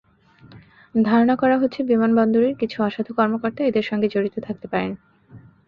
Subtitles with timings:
[0.95, 4.91] ধারণা করা হচ্ছে, বিমানবন্দরের কিছু অসাধু কর্মকর্তা এঁদের সঙ্গে জড়িত থাকতে পারেন।